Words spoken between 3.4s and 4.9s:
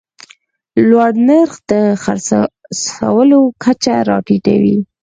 کچه راټیټوي.